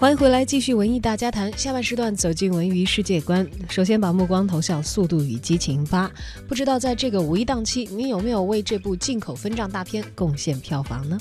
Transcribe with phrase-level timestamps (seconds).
[0.00, 1.52] 欢迎回来，继续文艺大家谈。
[1.58, 3.44] 下半时段走进文娱世界观。
[3.68, 6.06] 首先把目光投向《速度与激情八》，
[6.46, 11.18] 不知道在这个五一档期，你有没有为这部进口分账大片贡献票房呢？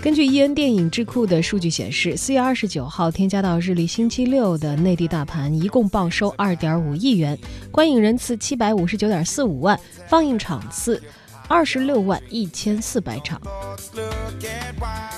[0.00, 7.36] 根据伊恩电影智库的数据显示，四月二十九号添加到日历星期六的内地大盘一共报收二点五亿元，
[7.72, 11.02] 观影人次七百五十九点四五万，放映场次
[11.52, 13.40] 二十六万一千四百场。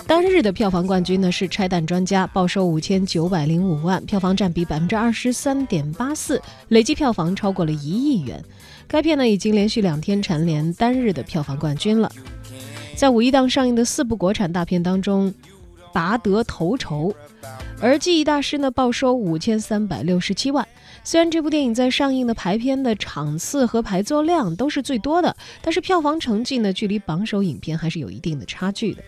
[0.07, 8.43] 当日的票房冠军呢是《拆弹专家》，报收五千九百零五万，票房占比百分之二十三点八四，累计票房超过了一亿元。
[8.89, 12.11] 该片呢已经连续两天蝉联单日的票房冠军了。
[12.97, 15.35] 在五一档上映的四部国产大片当中，
[15.93, 17.15] 拔得头筹，
[17.83, 20.67] 而《记忆大师》呢报收五千三百六十七万。
[21.03, 29.03] 虽然这部电影在上映的排片的场次和排座量都是最多的，但是票房成绩呢距离榜首影片还是有一定的差距的。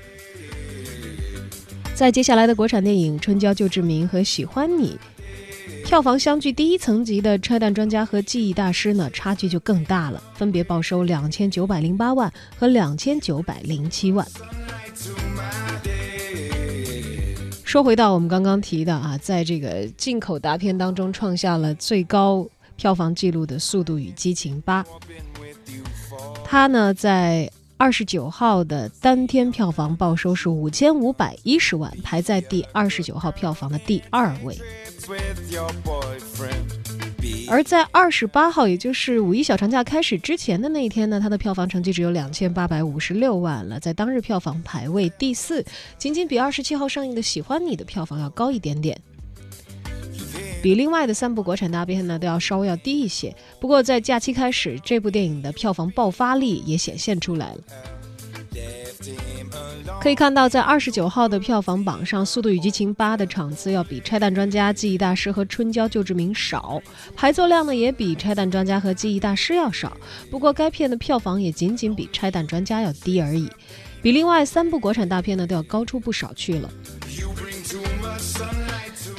[1.94, 4.98] 在接下来的国产电影《春娇救志明》和《喜欢你》。
[5.86, 14.26] 票房相距第一层级的《拆弹专家》和《记忆大师》呢，差距就更大了，分别报收两千九百零八万和两千九百零七万。
[17.74, 24.84] 说回到我们刚刚提的啊，在这个进口大片当中创下了最高票房纪录的《速度与激情八》，
[26.44, 34.56] 它呢在二十九号的当天票房报收是五千五百一十万，排在第二十九号票房的第二位。
[37.48, 45.64] 而在二十八号，也就是五一小长假开始之前的那一天呢，它的票房成绩只有两千八百五十六万了，在当日票房排位第四，
[45.98, 48.98] 仅仅比二十七号上映的《喜欢你》的票房要高一点点，
[50.62, 53.34] 比另外的三部国产大片呢都要稍微要低一些。
[53.60, 57.60] 不过在假期开始，这部电影的票房爆发力也显现出来了。
[60.00, 66.80] 可以看到，在二十九号的票房榜上，《速度与激情八》的场次要比《拆弹专家》《记忆大师》和《春娇救志明》少，
[67.14, 69.96] 排座量呢也比《拆弹专家》和《记忆大师》要少。
[70.30, 73.48] 不过，该片的票房也仅仅比《拆弹专家》要低而已，
[74.02, 76.70] 比另外三部国产大片呢都要高出不少去了。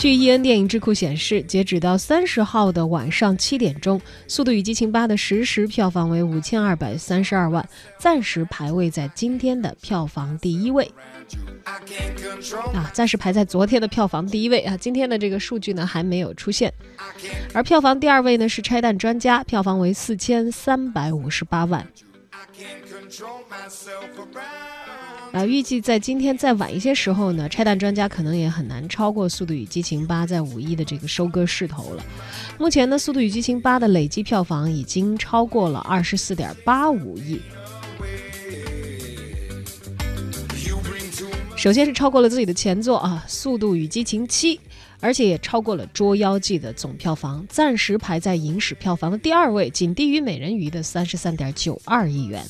[0.05, 7.67] 据伊恩电影智库显示，截止到三十号的晚上七点钟，《速度与激情八》的实时票房为五千二百三十二万，
[7.97, 10.87] 暂时排位在今天的票房第一位。
[12.75, 16.71] 啊，暂时排在昨天的票房第一位啊，今天的这个数据呢还没有出现。
[17.51, 21.83] 而票房第二位呢是《拆弹专家》，票房为四千三百五十八万。
[25.31, 32.03] 啊，预计在今天再晚一些时候呢，拆弹专家可能也很难超过《速度与激情八》在五一的这个收割势头了。
[32.57, 37.41] 目前呢，《速度与激情八》的累计票房已经超过了二十四点八五亿。
[41.57, 44.55] 首先是超过了自己的前作啊，《速度与激情七》，
[45.01, 52.45] 而且也超过了《捉妖记》的总票房，暂时排在影史票房的第二位，仅低于《美人鱼》的三十三点九二亿元。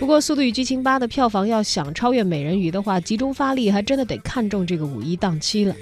[0.00, 5.76] 不过，《速度与激情八》的票房要想超越《美人鱼》的话，集中发力还真的得看中这个五一档期了。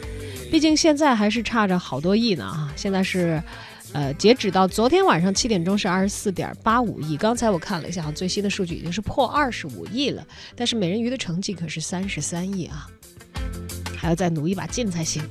[0.51, 2.73] 毕竟现在还是差着好多亿呢啊！
[2.75, 3.41] 现在是，
[3.93, 7.17] 呃，截止到昨天晚上七点钟是二十四点八五亿。
[7.17, 10.27] 刚才我看了一下，最新的数据已经是破二十五亿了。
[10.57, 12.89] 但是《美人鱼》的成绩可是三十三亿啊，
[13.97, 15.23] 还要再努一把劲才行。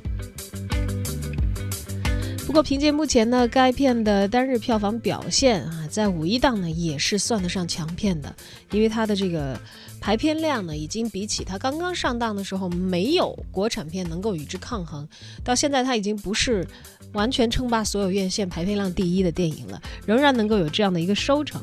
[2.48, 8.34] 不过，凭借目前呢该片的单日票房表现啊，在五一档呢也是算得上强片的，
[8.72, 9.60] 因为它的这个
[10.00, 15.06] 排片量呢，已经比起它刚刚上档的时候没有国产片能够与之抗衡。
[15.44, 16.66] 到现在，它已经不是
[17.12, 21.62] 完全称霸所有院线排片量第一的电影了，仍然能够有这样的一个收成，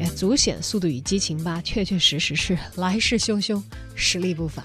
[0.00, 3.62] 哎，足显《速度与激情八》确确实实是来势汹汹，
[3.94, 4.64] 实力不凡。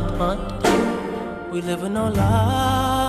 [0.00, 1.52] mind, mind.
[1.52, 2.99] We living our lives.